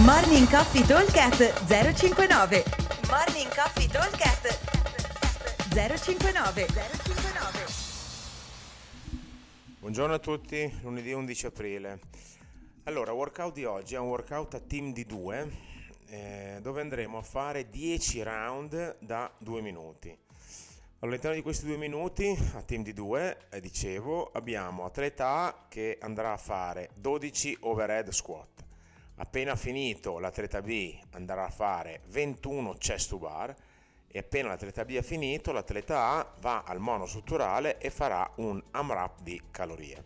Morning 0.00 0.48
Coffee 0.48 0.86
Talkcast 0.86 1.66
059 1.66 2.64
Morning 3.10 3.54
Coffee 3.54 3.86
Talkcast 3.86 4.58
059 5.68 6.66
059 6.66 7.66
Buongiorno 9.80 10.14
a 10.14 10.18
tutti, 10.18 10.78
lunedì 10.80 11.12
11 11.12 11.46
aprile. 11.46 12.00
Allora, 12.84 13.12
workout 13.12 13.52
di 13.52 13.66
oggi 13.66 13.94
è 13.94 13.98
un 13.98 14.08
workout 14.08 14.54
a 14.54 14.60
team 14.60 14.94
di 14.94 15.04
due 15.04 15.50
eh, 16.08 16.58
dove 16.62 16.80
andremo 16.80 17.18
a 17.18 17.22
fare 17.22 17.68
10 17.68 18.22
round 18.22 18.96
da 18.98 19.30
2 19.36 19.60
minuti. 19.60 20.16
All'interno 21.00 21.36
di 21.36 21.42
questi 21.42 21.66
due 21.66 21.76
minuti, 21.76 22.34
a 22.54 22.62
team 22.62 22.82
di 22.82 22.94
due, 22.94 23.36
eh, 23.50 23.60
dicevo, 23.60 24.30
abbiamo 24.32 24.86
atleta 24.86 25.28
A 25.44 25.66
che 25.68 25.98
andrà 26.00 26.32
a 26.32 26.38
fare 26.38 26.88
12 26.94 27.58
overhead 27.60 28.08
squat. 28.08 28.70
Appena 29.22 29.54
finito 29.54 30.18
l'atleta 30.18 30.60
B 30.60 30.98
andrà 31.12 31.46
a 31.46 31.50
fare 31.50 32.00
21 32.08 32.74
chest 32.74 33.10
to 33.10 33.18
bar 33.18 33.54
e 34.08 34.18
appena 34.18 34.48
l'atleta 34.48 34.84
B 34.84 34.96
ha 34.98 35.02
finito, 35.02 35.52
l'atleta 35.52 36.18
A 36.18 36.34
va 36.40 36.64
al 36.66 36.80
monostrutturale 36.80 37.78
e 37.78 37.90
farà 37.90 38.28
un 38.38 38.60
AMRAP 38.72 39.20
di 39.22 39.40
calorie. 39.52 40.02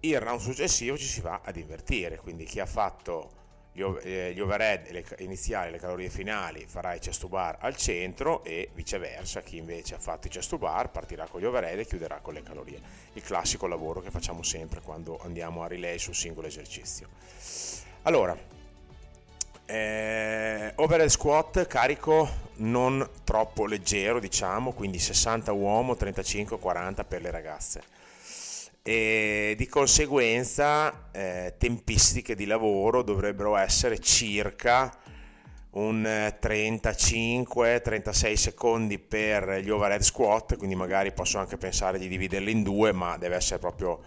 Il 0.00 0.20
round 0.20 0.40
successivo 0.40 0.98
ci 0.98 1.06
si 1.06 1.22
va 1.22 1.40
ad 1.42 1.56
invertire, 1.56 2.18
quindi 2.18 2.44
chi 2.44 2.60
ha 2.60 2.66
fatto 2.66 3.30
gli, 3.72 3.80
eh, 3.80 4.38
overhead 4.38 4.90
le, 4.90 5.06
iniziali, 5.20 5.70
le 5.70 5.78
calorie 5.78 6.10
finali, 6.10 6.66
farà 6.66 6.92
i 6.92 6.98
chest 6.98 7.22
to 7.22 7.28
bar 7.28 7.56
al 7.60 7.76
centro 7.76 8.44
e 8.44 8.68
viceversa, 8.74 9.40
chi 9.40 9.56
invece 9.56 9.94
ha 9.94 9.98
fatto 9.98 10.26
i 10.26 10.30
chest 10.30 10.50
to 10.50 10.58
bar 10.58 10.90
partirà 10.90 11.26
con 11.26 11.40
gli 11.40 11.46
overhead 11.46 11.78
e 11.78 11.86
chiuderà 11.86 12.20
con 12.20 12.34
le 12.34 12.42
calorie. 12.42 12.78
Il 13.14 13.22
classico 13.22 13.66
lavoro 13.66 14.02
che 14.02 14.10
facciamo 14.10 14.42
sempre 14.42 14.82
quando 14.82 15.18
andiamo 15.22 15.62
a 15.62 15.66
relay 15.66 15.98
sul 15.98 16.14
singolo 16.14 16.46
esercizio. 16.46 17.91
Allora, 18.04 18.36
eh, 19.64 20.72
overhead 20.74 21.08
squat 21.08 21.68
carico 21.68 22.28
non 22.56 23.08
troppo 23.22 23.64
leggero, 23.64 24.18
diciamo, 24.18 24.72
quindi 24.72 24.98
60 24.98 25.52
uomo, 25.52 25.92
35-40 25.92 27.04
per 27.06 27.22
le 27.22 27.30
ragazze. 27.30 27.80
E 28.82 29.54
di 29.56 29.68
conseguenza 29.68 31.10
eh, 31.12 31.54
tempistiche 31.56 32.34
di 32.34 32.46
lavoro 32.46 33.02
dovrebbero 33.02 33.54
essere 33.54 34.00
circa 34.00 34.92
un 35.74 36.02
35-36 36.02 38.34
secondi 38.34 38.98
per 38.98 39.60
gli 39.62 39.70
overhead 39.70 40.02
squat, 40.02 40.56
quindi 40.56 40.74
magari 40.74 41.12
posso 41.12 41.38
anche 41.38 41.56
pensare 41.56 42.00
di 42.00 42.08
dividerli 42.08 42.50
in 42.50 42.64
due, 42.64 42.90
ma 42.90 43.16
deve 43.16 43.36
essere 43.36 43.60
proprio 43.60 44.00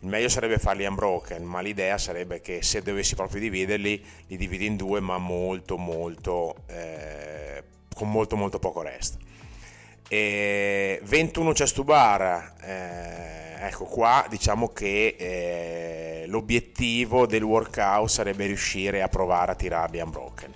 il 0.00 0.08
meglio 0.08 0.28
sarebbe 0.28 0.58
farli 0.58 0.84
unbroken, 0.84 1.42
ma 1.42 1.60
l'idea 1.60 1.96
sarebbe 1.98 2.40
che 2.40 2.62
se 2.62 2.82
dovessi 2.82 3.14
proprio 3.14 3.40
dividerli, 3.40 4.04
li 4.26 4.36
dividi 4.36 4.66
in 4.66 4.76
due, 4.76 5.00
ma 5.00 5.18
molto, 5.18 5.76
molto, 5.78 6.64
eh, 6.66 7.62
con 7.94 8.10
molto, 8.10 8.36
molto 8.36 8.58
poco 8.58 8.82
rest. 8.82 9.16
E 10.08 11.00
21 11.02 11.52
chest 11.52 11.82
bar, 11.82 12.54
eh, 12.62 13.66
ecco 13.66 13.84
qua 13.86 14.24
diciamo 14.28 14.68
che 14.68 15.16
eh, 15.18 16.24
l'obiettivo 16.28 17.26
del 17.26 17.42
workout 17.42 18.08
sarebbe 18.08 18.46
riuscire 18.46 19.02
a 19.02 19.08
provare 19.08 19.52
a 19.52 19.54
tirarli 19.56 20.00
unbroken. 20.00 20.54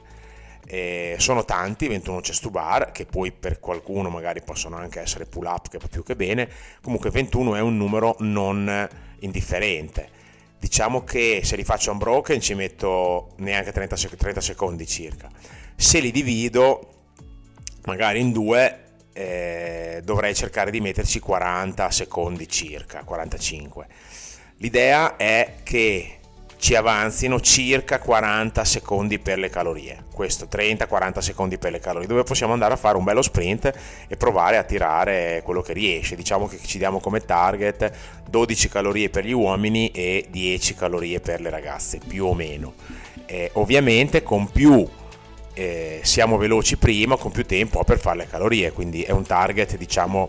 Eh, 0.72 1.16
sono 1.18 1.44
tanti, 1.44 1.88
21 1.88 2.20
chest 2.20 2.42
to 2.42 2.50
bar, 2.50 2.92
che 2.92 3.04
poi 3.04 3.32
per 3.32 3.58
qualcuno 3.58 4.08
magari 4.08 4.40
possono 4.40 4.76
anche 4.76 5.00
essere 5.00 5.26
pull 5.26 5.46
up, 5.46 5.68
che 5.68 5.78
va 5.78 5.88
più 5.88 6.04
che 6.04 6.14
bene, 6.14 6.48
comunque 6.80 7.10
21 7.10 7.56
è 7.56 7.60
un 7.60 7.76
numero 7.76 8.14
non 8.20 8.88
indifferente. 9.18 10.08
Diciamo 10.60 11.02
che 11.02 11.40
se 11.42 11.56
li 11.56 11.64
faccio 11.64 11.90
unbroken 11.90 12.40
ci 12.40 12.54
metto 12.54 13.32
neanche 13.38 13.72
30, 13.72 13.96
30 14.16 14.40
secondi 14.40 14.86
circa. 14.86 15.28
Se 15.74 15.98
li 15.98 16.12
divido, 16.12 16.92
magari 17.86 18.20
in 18.20 18.30
due, 18.30 18.84
eh, 19.12 20.02
dovrei 20.04 20.36
cercare 20.36 20.70
di 20.70 20.80
metterci 20.80 21.18
40 21.18 21.90
secondi 21.90 22.46
circa, 22.48 23.02
45. 23.02 23.88
L'idea 24.58 25.16
è 25.16 25.54
che 25.64 26.19
ci 26.60 26.74
avanzino 26.74 27.40
circa 27.40 27.98
40 27.98 28.64
secondi 28.66 29.18
per 29.18 29.38
le 29.38 29.48
calorie, 29.48 30.04
questo 30.12 30.46
30-40 30.48 31.18
secondi 31.18 31.56
per 31.56 31.72
le 31.72 31.80
calorie, 31.80 32.06
dove 32.06 32.22
possiamo 32.22 32.52
andare 32.52 32.74
a 32.74 32.76
fare 32.76 32.98
un 32.98 33.04
bello 33.04 33.22
sprint 33.22 33.72
e 34.06 34.16
provare 34.16 34.58
a 34.58 34.62
tirare 34.62 35.40
quello 35.42 35.62
che 35.62 35.72
riesce. 35.72 36.16
Diciamo 36.16 36.46
che 36.46 36.58
ci 36.62 36.76
diamo 36.76 37.00
come 37.00 37.20
target 37.24 37.90
12 38.28 38.68
calorie 38.68 39.08
per 39.08 39.24
gli 39.24 39.32
uomini 39.32 39.90
e 39.90 40.26
10 40.28 40.74
calorie 40.74 41.18
per 41.20 41.40
le 41.40 41.48
ragazze, 41.48 41.98
più 42.06 42.26
o 42.26 42.34
meno. 42.34 42.74
Eh, 43.24 43.50
ovviamente 43.54 44.22
con 44.22 44.50
più 44.50 44.86
eh, 45.54 46.00
siamo 46.02 46.36
veloci 46.36 46.76
prima, 46.76 47.16
con 47.16 47.30
più 47.30 47.46
tempo 47.46 47.82
per 47.84 47.98
fare 47.98 48.18
le 48.18 48.26
calorie, 48.26 48.72
quindi 48.72 49.02
è 49.02 49.12
un 49.12 49.24
target 49.24 49.78
diciamo 49.78 50.28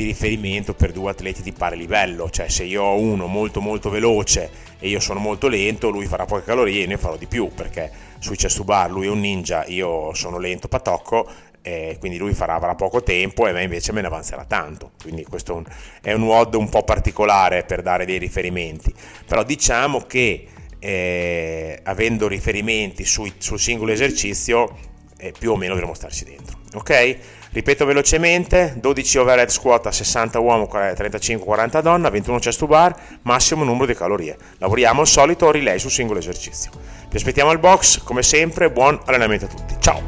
di 0.00 0.06
riferimento 0.06 0.72
per 0.72 0.92
due 0.92 1.10
atleti 1.10 1.42
di 1.42 1.52
pari 1.52 1.76
livello, 1.76 2.30
cioè 2.30 2.48
se 2.48 2.64
io 2.64 2.82
ho 2.82 2.98
uno 2.98 3.26
molto 3.26 3.60
molto 3.60 3.90
veloce 3.90 4.50
e 4.78 4.88
io 4.88 4.98
sono 4.98 5.20
molto 5.20 5.46
lento, 5.46 5.90
lui 5.90 6.06
farà 6.06 6.24
poche 6.24 6.44
calorie 6.44 6.84
e 6.84 6.86
ne 6.86 6.96
farò 6.96 7.16
di 7.16 7.26
più, 7.26 7.50
perché 7.54 7.90
sui 8.18 8.36
chest 8.36 8.62
bar 8.64 8.90
lui 8.90 9.06
è 9.06 9.10
un 9.10 9.20
ninja, 9.20 9.66
io 9.66 10.14
sono 10.14 10.38
lento 10.38 10.68
patocco, 10.68 11.28
eh, 11.60 11.96
quindi 12.00 12.16
lui 12.16 12.32
farà, 12.32 12.54
avrà 12.54 12.74
poco 12.74 13.02
tempo 13.02 13.46
e 13.46 13.52
me 13.52 13.62
invece 13.62 13.92
me 13.92 14.00
ne 14.00 14.06
avanzerà 14.06 14.44
tanto, 14.46 14.92
quindi 15.02 15.24
questo 15.24 15.52
è 15.52 15.56
un, 15.56 15.64
è 16.00 16.12
un 16.14 16.22
WOD 16.22 16.54
un 16.54 16.70
po' 16.70 16.82
particolare 16.82 17.64
per 17.64 17.82
dare 17.82 18.06
dei 18.06 18.18
riferimenti, 18.18 18.94
però 19.26 19.42
diciamo 19.42 20.00
che 20.06 20.46
eh, 20.78 21.78
avendo 21.82 22.26
riferimenti 22.26 23.04
sui, 23.04 23.34
sul 23.36 23.60
singolo 23.60 23.92
esercizio 23.92 24.88
eh, 25.20 25.32
più 25.38 25.52
o 25.52 25.56
meno 25.56 25.74
dovremo 25.74 25.94
starci 25.94 26.24
dentro, 26.24 26.58
ok? 26.74 27.18
Ripeto 27.52 27.84
velocemente, 27.84 28.74
12 28.76 29.18
overhead 29.18 29.48
squat 29.48 29.86
a 29.86 29.92
60 29.92 30.38
uomo, 30.38 30.68
35-40 30.72 31.82
donna, 31.82 32.08
21 32.08 32.38
chest 32.38 32.58
to 32.60 32.66
bar, 32.66 32.94
massimo 33.22 33.64
numero 33.64 33.86
di 33.86 33.94
calorie. 33.94 34.36
Lavoriamo 34.58 35.00
al 35.00 35.06
solito 35.06 35.50
relay 35.50 35.78
sul 35.78 35.90
singolo 35.90 36.20
esercizio. 36.20 36.70
Vi 37.08 37.16
aspettiamo 37.16 37.50
al 37.50 37.58
box, 37.58 38.02
come 38.02 38.22
sempre, 38.22 38.70
buon 38.70 39.00
allenamento 39.04 39.46
a 39.46 39.48
tutti. 39.48 39.74
Ciao! 39.80 40.02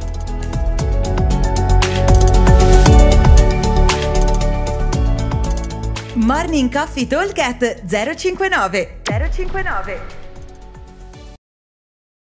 Morning 6.15 6.73
Coffee 6.73 7.09
Talk 7.09 7.35
059 7.85 9.01
059 9.03 10.22